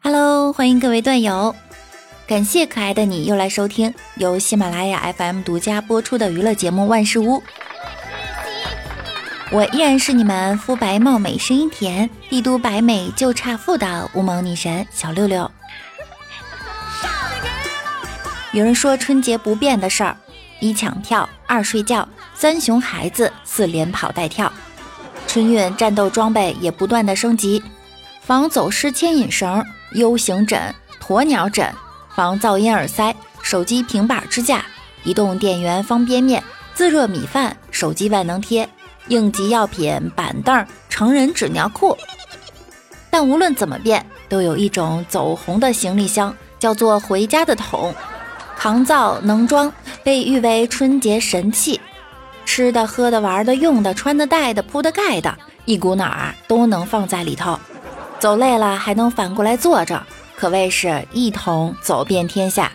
[0.00, 1.54] Hello，欢迎各位段友，
[2.26, 7.38] 感谢可爱的你又来收听由喜马拉雅 FM 独家播出的娱乐节目《万事屋》。
[9.50, 15.50] 我依然是你们肤白貌美、声音甜、帝都白美就差富的无毛女神小六六。
[18.52, 20.16] 有人说春节不变的事儿：
[20.60, 24.50] 一抢票，二睡觉，三熊孩子，四连跑带跳。
[25.26, 27.62] 春运战斗装备也不断的升级，
[28.22, 29.62] 防走失牵引绳、
[29.92, 31.72] U 型枕、鸵鸟枕，
[32.14, 34.64] 防噪音耳塞、手机平板支架、
[35.04, 36.42] 移动电源方便面、
[36.74, 38.68] 自热米饭、手机万能贴、
[39.08, 41.96] 应急药品板凳、成人纸尿裤。
[43.10, 47.94] 但无论怎么变，都有一种走红的行李箱，叫做回家的桶。
[48.56, 51.80] 抗造能装，被誉为春节神器。
[52.44, 57.58] 吃的、喝的、玩的、用的、穿的、戴的、铺的、盖的，一股脑啊都能放在里头。
[58.18, 60.02] 走累了还能反过来坐着，
[60.36, 62.72] 可谓是一桶走遍天下。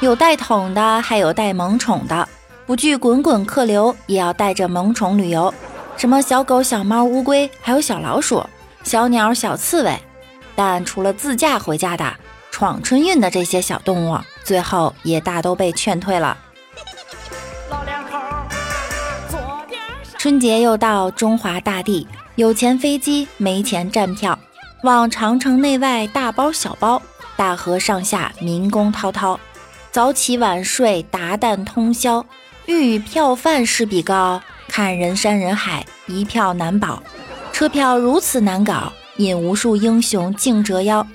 [0.00, 2.28] 有带桶的，还有带萌宠的，
[2.64, 5.52] 不惧滚滚客流，也要带着萌宠旅游。
[5.96, 8.44] 什么小狗、小猫、乌龟，还有小老鼠。
[8.84, 9.98] 小鸟、小刺猬，
[10.54, 12.14] 但除了自驾回家的、
[12.52, 16.36] 闯春运的这些小动物，最后也大都被劝退了。
[20.18, 24.36] 春节又到，中华大地有钱飞机，没钱站票，
[24.82, 27.00] 往长城内外大包小包，
[27.36, 29.38] 大河上下民工滔滔，
[29.92, 32.24] 早起晚睡达旦通宵，
[32.64, 37.02] 欲与票贩势比高，看人山人海，一票难保。
[37.52, 41.06] 车票如此难搞，引无数英雄竞折腰。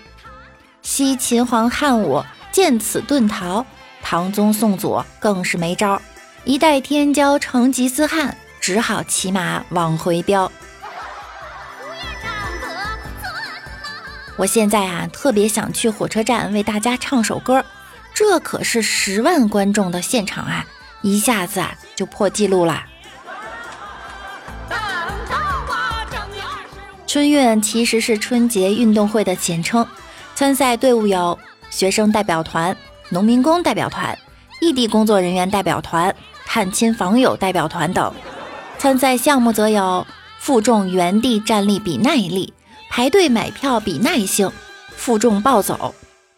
[0.83, 3.65] 惜秦皇汉武见此遁逃，
[4.01, 5.99] 唐宗宋祖更是没招，
[6.45, 10.49] 一代天骄成吉思汗，只好骑马往回飙。
[14.37, 17.65] 我现在啊，特别想去火车站为大家唱首歌，
[18.13, 20.65] 这可是十万观众的现场啊，
[21.01, 22.83] 一下子啊就破纪录了。
[27.05, 29.85] 春运其实是春节运动会的简称，
[30.33, 31.37] 参赛队伍有
[31.69, 32.75] 学生代表团、
[33.09, 34.17] 农民工代表团、
[34.61, 36.15] 异地工作人员代表团、
[36.45, 38.13] 探亲访友代表团等。
[38.81, 40.07] 参赛项目则有
[40.39, 42.51] 负重原地站立比耐力、
[42.89, 44.51] 排队买票比耐性、
[44.89, 45.93] 负重暴走。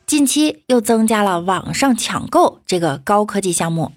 [0.06, 3.94] 近期又增加了网上抢购这个高科技项目。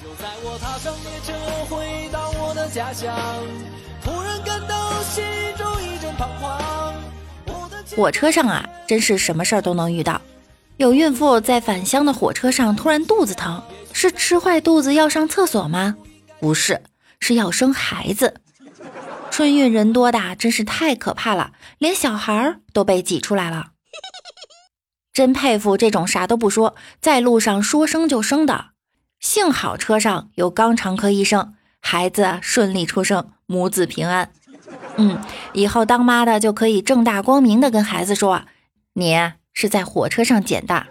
[0.00, 1.32] 就在我踏上列车
[1.68, 3.12] 回到我的家乡。
[7.96, 10.22] 火车上啊，真是什么事儿都能遇到。
[10.80, 15.94] 有孕妇在返乡的火车上突然肚子疼，是吃坏肚子要上厕所吗？
[16.40, 16.82] 不是，
[17.20, 18.40] 是要生孩子。
[19.30, 23.72] 春运人多的真是太可怕了，连小孩都被挤出来了。
[25.12, 28.68] 真佩服这种啥都不说，在路上说生就生的。
[29.20, 31.52] 幸好车上有肛肠科医生，
[31.82, 34.32] 孩子顺利出生，母子平安。
[34.96, 35.20] 嗯，
[35.52, 38.44] 以后当妈的就可以正大光明的跟孩子说，
[38.94, 39.14] 你
[39.52, 40.86] 是在火车上捡的。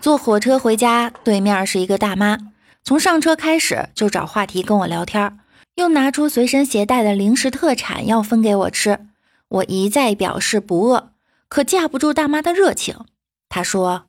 [0.00, 2.38] 坐火车回家，对面是一个大妈，
[2.84, 5.38] 从上车开始就找话题跟我聊天，
[5.74, 9.06] 又拿出随身携带的零食特产要分给我吃。
[9.48, 11.10] 我一再表示不饿，
[11.48, 13.04] 可架不住大妈的热情。
[13.48, 14.06] 她说：“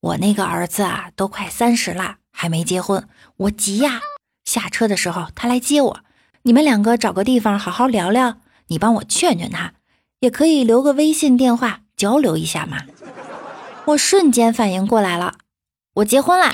[0.00, 4.00] 我那个儿子啊，都快三十了，还没结婚，我急呀。”
[4.44, 6.00] 下车的时候，他来接我。
[6.42, 9.74] 你们两个找个地方好好聊聊，你帮我劝劝他，
[10.22, 12.78] 也可以留个微信电话交流一下嘛。
[13.86, 15.34] 我瞬间反应过来了，
[15.94, 16.52] 我结婚了。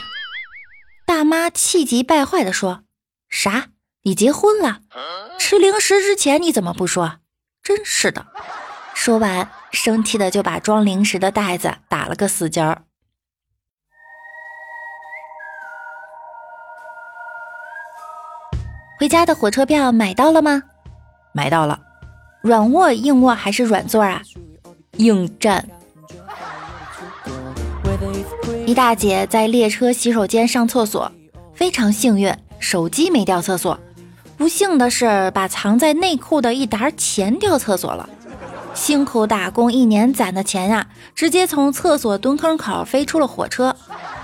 [1.05, 2.85] 大妈气急败坏地说
[3.29, 3.69] ：“啥？
[4.05, 4.81] 你结婚了？
[5.39, 7.19] 吃零食之前你怎么不说？
[7.63, 8.27] 真是的！”
[8.97, 12.85] 说完，生气的就把装零食的袋子打了个死结儿。
[18.99, 20.63] 回家的火车票买到了吗？
[21.35, 21.88] 买到了。
[22.41, 24.23] 软卧、硬卧还是软座啊？
[24.97, 25.69] 硬站。
[28.67, 31.11] 一大姐在列车洗手间上厕所，
[31.55, 33.79] 非常幸运，手机没掉厕所。
[34.37, 38.09] 不幸的是，把藏在内裤的一沓钱掉厕所了。
[38.75, 43.75] 辛苦打工一年攒的钱呀，直接从厕所蹲坑口飞出了火车。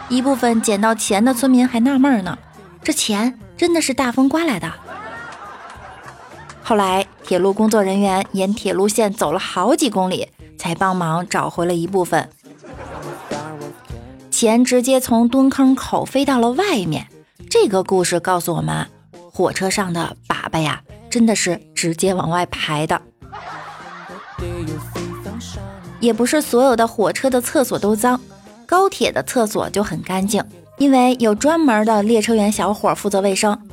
[0.09, 2.39] 一部分捡到钱的村民还纳闷呢，
[2.83, 3.39] 这钱。
[3.57, 4.69] 真的是大风刮来的。
[6.67, 12.31] 后来，铁路工作人员沿铁路线走了好几公里，才帮忙找回了一部分
[14.31, 14.65] 钱。
[14.65, 17.07] 直接从蹲坑口飞到了外面，
[17.51, 18.89] 这个故事告诉我们，
[19.31, 20.81] 火车上的粑粑呀，
[21.11, 23.03] 真的是直接往外排的。
[26.01, 28.19] 也不是所有的火车的厕所都脏，
[28.65, 30.43] 高铁的厕所就很干净，
[30.79, 33.64] 因为有专门的列车员小伙负责卫生。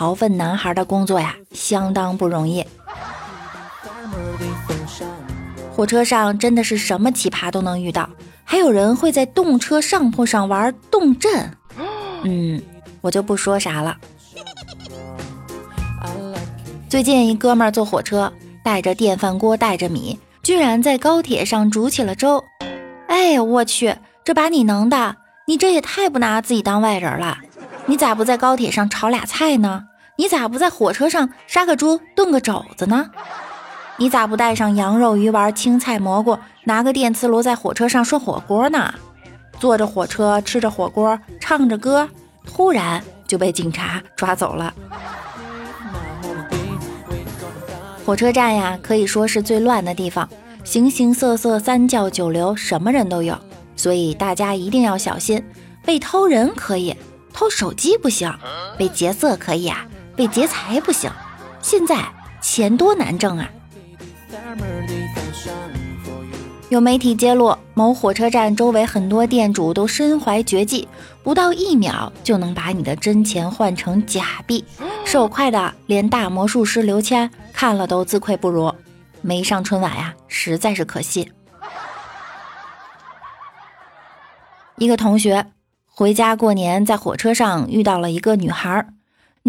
[0.00, 2.64] 逃粪男孩的工作呀，相当不容易。
[5.70, 8.08] 火车上真的是什么奇葩都能遇到，
[8.42, 11.50] 还有人会在动车上铺上玩动阵。
[12.22, 12.62] 嗯，
[13.02, 13.94] 我就不说啥了。
[16.88, 18.32] 最近一哥们儿坐火车，
[18.64, 20.18] 带着电饭锅，带着米。
[20.42, 22.42] 居然在高铁上煮起了粥！
[23.06, 23.94] 哎呀，我去，
[24.24, 25.16] 这把你能的，
[25.46, 27.36] 你这也太不拿自己当外人了！
[27.84, 29.84] 你咋不在高铁上炒俩菜呢？
[30.20, 33.08] 你咋不在火车上杀个猪炖个肘子呢？
[33.96, 38.92] 你咋不带上羊肉、鱼丸、青菜、蘑菇，拿个电磁炉在火车上涮火锅呢？
[39.58, 42.06] 坐着火车吃着火锅，唱着歌，
[42.44, 44.74] 突然就被警察抓走了。
[48.04, 50.28] 火车站呀，可以说是最乱的地方，
[50.64, 53.38] 形形色色、三教九流，什么人都有，
[53.74, 55.42] 所以大家一定要小心。
[55.82, 56.94] 被偷人可以，
[57.32, 58.30] 偷手机不行；
[58.76, 59.86] 被劫色可以啊，
[60.20, 61.10] 被劫财不行。
[61.62, 61.96] 现在
[62.42, 63.50] 钱多难挣啊！
[66.68, 70.86] 有媒体揭露，某火车站周围很多店主都身怀绝技，
[71.22, 74.62] 不到一秒就能把你的真钱换成假币，
[75.06, 77.30] 手快的连大魔术师刘谦。
[77.54, 78.74] 看了都自愧不如，
[79.22, 81.32] 没上春晚呀，实在是可惜。
[84.76, 85.46] 一个同学
[85.86, 88.86] 回家过年，在火车上遇到了一个女孩，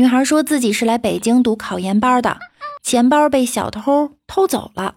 [0.01, 2.39] 女孩说自己是来北京读考研班的，
[2.81, 4.95] 钱包被小偷偷走了，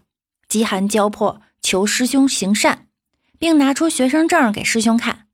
[0.49, 2.87] 饥寒交迫，求师兄行善，
[3.39, 5.27] 并拿出学生证给师兄看。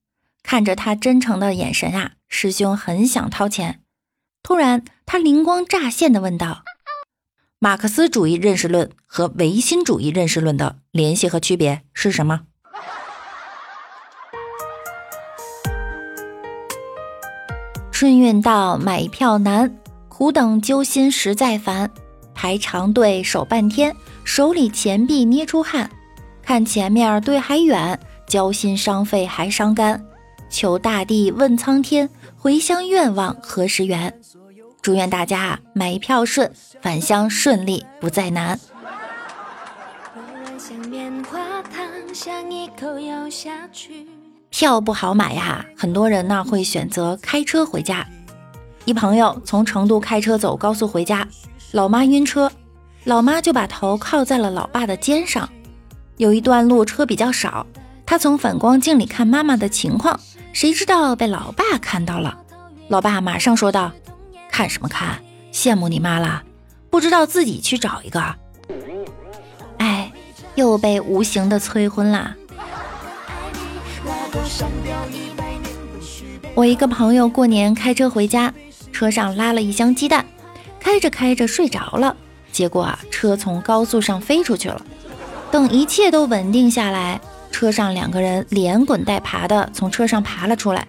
[0.42, 3.82] 看着他真诚的眼神啊，师兄很想掏钱，
[4.42, 6.64] 突然他灵光乍现的问道。
[7.60, 12.40] 马克思主义认识论和唯心主义认识论的联系和区别是什么？
[18.00, 19.76] 春运到，买票难，
[20.08, 21.90] 苦等揪心实在烦，
[22.34, 23.94] 排长队守半天，
[24.24, 25.90] 手里钱币捏出汗，
[26.42, 30.02] 看前面队还远，焦心伤肺还伤肝，
[30.48, 32.08] 求大地问苍天，
[32.38, 34.18] 回乡愿望何时圆？
[34.80, 36.50] 祝愿大家买票顺，
[36.80, 38.58] 返乡顺利不再难。
[40.58, 44.06] 想棉花糖，想一口咬下去
[44.50, 48.06] 票不好买呀，很多人呢会选择开车回家。
[48.84, 51.26] 一朋友从成都开车走高速回家，
[51.70, 52.50] 老妈晕车，
[53.04, 55.48] 老妈就把头靠在了老爸的肩上。
[56.16, 57.64] 有一段路车比较少，
[58.04, 60.18] 他从反光镜里看妈妈的情况，
[60.52, 62.36] 谁知道被老爸看到了，
[62.88, 63.92] 老爸马上说道。
[64.50, 65.20] 看什么看？
[65.52, 66.42] 羡慕你妈了，
[66.90, 68.34] 不知道自己去找一个。
[69.78, 70.12] 哎，
[70.56, 72.36] 又被无形的催婚啦。
[76.54, 78.52] 我一个朋友过年开车回家，
[78.92, 80.24] 车上拉了一箱鸡蛋，
[80.78, 82.14] 开着开着睡着了，
[82.52, 84.84] 结果啊，车从高速上飞出去了。
[85.50, 90.86] 等一切都稳定下来，车上两个人连滚带爬的从车上爬了出来。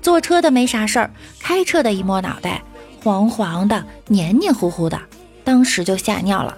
[0.00, 1.10] 坐车的没啥事儿，
[1.40, 2.62] 开车的一摸脑袋。
[3.02, 5.00] 黄黄的，黏黏糊糊的，
[5.42, 6.56] 当时就吓尿了，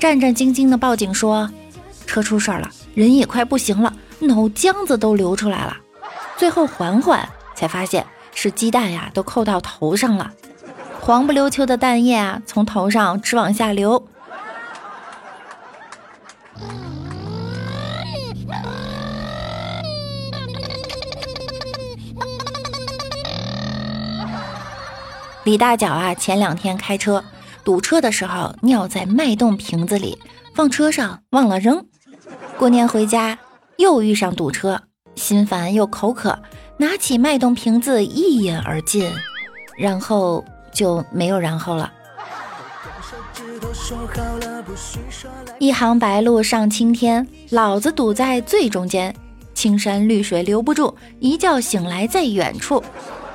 [0.00, 1.48] 战战兢兢的报警说
[2.06, 5.76] 车出事儿了，人也快不行了，脑浆子都流出来了。
[6.36, 10.30] 最后缓缓才发现是鸡蛋呀，都扣到头上了，
[11.00, 14.06] 黄不溜秋的蛋液啊，从头上直往下流。
[25.44, 27.24] 李大脚啊，前两天开车
[27.64, 30.18] 堵车的时候尿在脉动瓶子里，
[30.54, 31.84] 放车上忘了扔。
[32.58, 33.38] 过年回家
[33.80, 34.82] 又遇上堵车，
[35.14, 36.38] 心烦又口渴，
[36.76, 39.10] 拿起脉动瓶子一饮而尽，
[39.78, 41.90] 然后就没有然后了。
[45.58, 49.16] 一行白鹭上青天，老子堵在最中间，
[49.54, 52.84] 青山绿水留不住，一觉醒来在远处。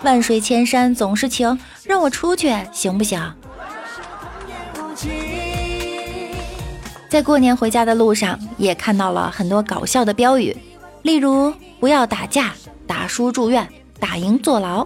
[0.04, 3.20] 万水千山总是情，让我出去行不行？
[7.08, 10.56] 在过年回家的路上，也看到了很多搞笑的标语，
[11.04, 12.54] 例如“不要打架，
[12.86, 13.68] 打输住院，
[14.00, 14.86] 打赢坐牢”。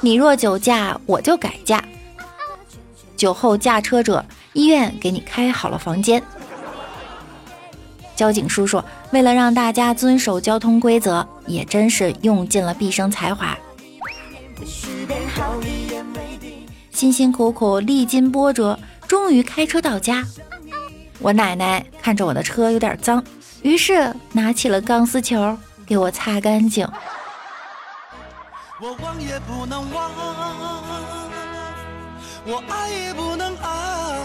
[0.00, 1.82] 你若酒驾，我就改嫁。
[3.16, 6.22] 酒后驾车者，医院给你开好了房间。
[8.14, 13.56] 交警叔叔为了让大家遵守交通规则，也真是用尽了毕生才华。
[16.90, 20.24] 辛辛苦苦历经波折，终于开车到家。
[21.22, 23.24] 我奶奶看着我的车有点脏，
[23.62, 26.84] 于是拿起了钢丝球给我擦干净。
[28.80, 30.10] 我忘也不能忘，
[32.44, 34.18] 我爱也不能爱，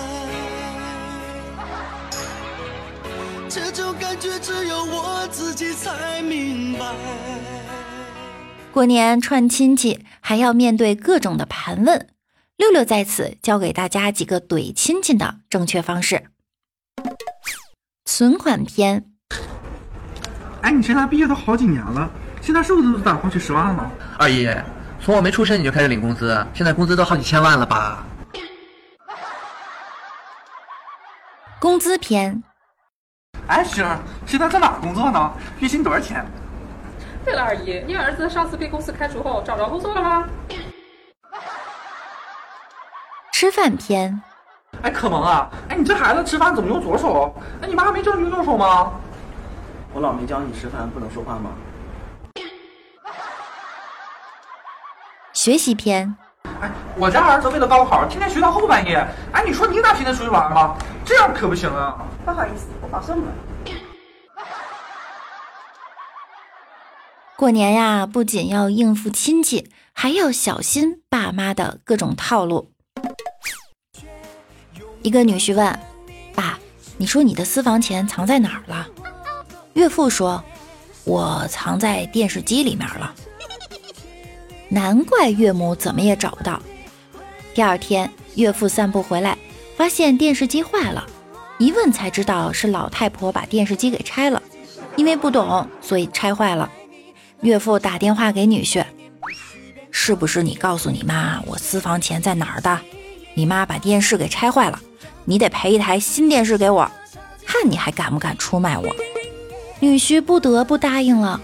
[3.48, 6.86] 这种感觉只有我自己才明白。
[8.72, 12.08] 过年串亲戚还要面对各种的盘问，
[12.56, 16.32] 六六在此教给大家几个怼亲戚的正确方式。
[18.08, 19.04] 存款篇。
[20.62, 22.10] 哎，你现在毕业都好几年了，
[22.42, 23.92] 现在是不是都打过去十万了？
[24.18, 24.50] 二姨，
[25.02, 28.06] 从我没出生你就开始领工资，现在工资都好几千万了吧？
[31.60, 32.42] 工资篇。
[33.48, 35.34] 哎，儿，现在在哪工作呢？
[35.60, 36.26] 月薪多少钱？
[37.26, 40.30] 对了，二姨，你儿子上次被公司开除后找着工作了吗？
[43.34, 44.24] 吃饭篇。
[44.84, 45.50] 哎，可萌啊！
[45.70, 47.36] 哎，你这孩子吃饭怎么用左手？
[47.62, 48.92] 哎，你妈没教你用右手吗？
[49.94, 51.52] 我老没教你吃饭不能说话吗？
[55.34, 56.16] 学习篇。
[56.62, 59.06] 哎，我家儿子为了高考，天天学到后半夜。
[59.32, 60.76] 哎，你说你咋天天出去玩吗？
[61.06, 61.98] 这样可不行啊！
[62.26, 63.32] 不好意思，我保送了。
[67.36, 72.72] 过年呀，不仅要应付亲戚，还要小心爸妈的各种套路。
[75.04, 75.80] 一个女婿问
[76.36, 76.60] ：“爸，
[76.98, 78.88] 你说你的私房钱藏在哪儿了？”
[79.74, 80.44] 岳父说
[81.06, 83.14] ：“我藏在电视机里面了。
[84.70, 86.62] ”难怪岳母怎么也找不到。
[87.54, 89.38] 第二天，岳父散步回来，
[89.76, 91.06] 发现电视机坏了，
[91.58, 94.42] 一问才知道是老太婆把电视机给拆了，
[94.96, 96.70] 因为不懂，所以拆坏了。
[97.42, 98.84] 岳父打电话给女婿
[99.92, 102.80] ：“是不是你告诉你妈我私房钱在哪儿的？
[103.38, 104.82] 你妈把电视给拆坏了，
[105.24, 106.90] 你得赔一台新电视给我，
[107.46, 108.96] 看你还敢不敢出卖我？”
[109.80, 111.40] 女婿不得不答应了。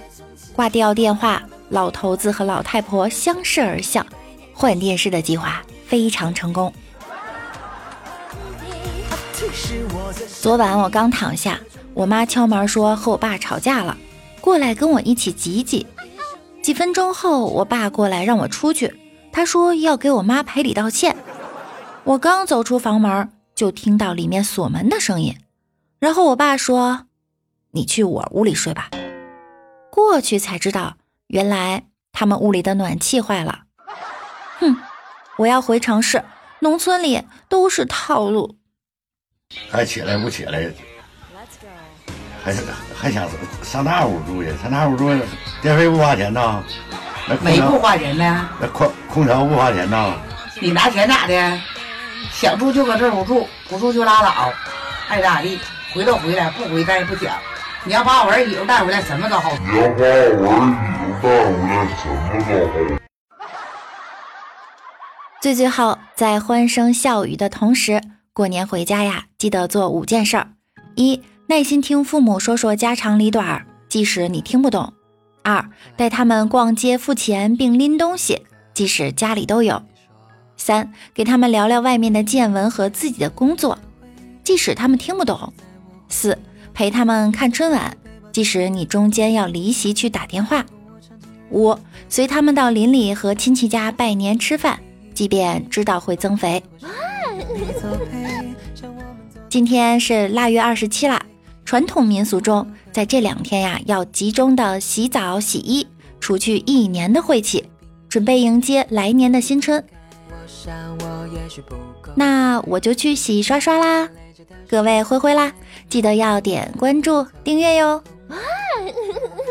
[0.54, 4.04] 挂掉电话，老头子和老太婆相视而笑，
[4.56, 6.74] 换电视的计划非常成功。
[10.42, 11.60] 昨晚我刚躺下，
[11.94, 13.96] 我妈敲门说和我爸吵架了。
[14.42, 15.86] 过来跟我一起挤挤。
[16.64, 18.96] 几分钟后，我爸过来让我出去，
[19.32, 21.16] 他说要给我妈赔礼道歉。
[22.06, 25.38] 我刚走出房门，就听到里面锁门的声音。
[26.00, 27.06] 然后我爸说
[27.72, 28.90] ：“你去我屋里睡吧。”
[29.90, 33.62] 过去才知道，原来他们屋里的暖气坏了。
[34.60, 34.76] 哼，
[35.38, 36.26] 我要回城市，
[36.60, 38.58] 农村里都是套路。
[39.72, 40.70] 还起来不起来？
[42.44, 42.54] 还
[42.94, 43.30] 还想
[43.62, 44.50] 上那屋住去？
[44.62, 45.06] 上那屋住，
[45.62, 46.62] 电费不花钱呐？
[47.42, 48.50] 没不花钱呢。
[48.60, 50.14] 那空空调不花钱呐？
[50.60, 51.62] 你拿钱咋的？
[52.34, 54.52] 想住就搁这屋住，不住就拉倒，
[55.08, 55.60] 爱咋地，
[55.94, 57.38] 回都回来，不回咱也不讲。
[57.86, 59.52] 你要把我儿媳妇带回来，什么都好。
[59.72, 60.28] 你要把我儿
[61.22, 63.00] 媳妇带回来，什么都好。
[65.42, 68.02] 最最后，在欢声笑语的同时，
[68.34, 70.48] 过年回家呀，记得做五件事儿：
[70.96, 71.22] 一。
[71.48, 74.94] 耐心听父母说说家长里短，即使你听不懂。
[75.44, 79.84] 二，带他们逛街付钱并拎东西，即使家里都有。
[80.58, 83.78] 三，给他们聊聊外面的见闻和自己的工作，
[84.44, 85.54] 即使他们听不懂。
[86.10, 86.38] 四，
[86.74, 87.98] 陪他们看春晚，
[88.32, 90.66] 即使你中间要离席去打电话。
[91.50, 94.80] 五，随他们到邻里和亲戚家拜年吃饭，
[95.14, 96.64] 即便知道会增肥。
[99.50, 101.24] 今天是腊月二十七啦。
[101.66, 105.88] 传统民俗中，在这两天呀，要集中的洗澡洗衣，
[106.20, 107.64] 除去一年的晦气，
[108.10, 109.84] 准备迎接来年的新春。
[112.16, 114.10] 那我就去洗刷刷啦，
[114.70, 115.52] 各位灰灰啦，
[115.90, 118.04] 记得要点关注订阅哟，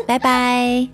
[0.05, 0.87] 拜拜。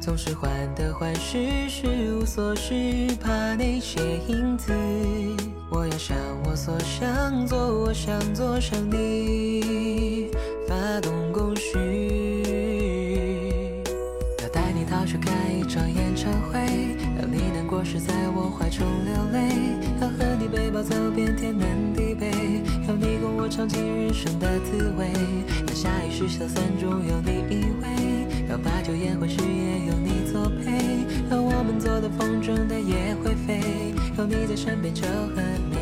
[0.00, 4.70] 总是患得患失，失无所失，怕那些影子。
[5.70, 9.83] 我要想我所想做，我想做想你，
[23.64, 25.10] 尝尽人生的滋味。
[25.66, 28.50] 要下意识消散中有你依偎。
[28.50, 35.73] 要把酒言欢时也有你作陪，要我们做的风筝它也会飞，有你在身边就很。